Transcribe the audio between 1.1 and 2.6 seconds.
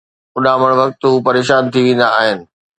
پريشان ٿي ويندا آهن